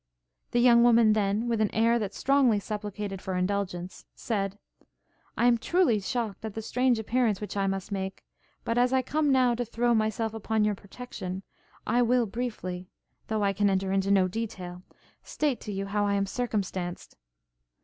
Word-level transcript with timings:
The 0.49 0.57
young 0.59 0.81
woman, 0.81 1.13
then, 1.13 1.47
with 1.47 1.61
an 1.61 1.69
air 1.75 1.99
that 1.99 2.15
strongly 2.15 2.59
supplicated 2.59 3.21
for 3.21 3.35
indulgence, 3.35 4.03
said, 4.15 4.57
'I 5.37 5.45
am 5.45 5.57
truly 5.59 5.99
shocked 5.99 6.43
at 6.43 6.55
the 6.55 6.61
strange 6.63 6.97
appearance 6.97 7.39
which 7.39 7.55
I 7.55 7.67
must 7.67 7.91
make; 7.91 8.23
but 8.63 8.79
as 8.79 8.93
I 8.93 9.03
come 9.03 9.31
now 9.31 9.53
to 9.53 9.63
throw 9.63 9.93
myself 9.93 10.33
upon 10.33 10.63
your 10.63 10.73
protection, 10.73 11.43
I 11.85 12.01
will 12.01 12.25
briefly 12.25 12.89
though 13.27 13.43
I 13.43 13.53
can 13.53 13.69
enter 13.69 13.91
into 13.91 14.09
no 14.09 14.27
detail 14.27 14.81
state 15.21 15.61
to 15.61 15.71
you 15.71 15.85
how 15.85 16.07
I 16.07 16.15
am 16.15 16.25
circumstanced.' 16.25 17.15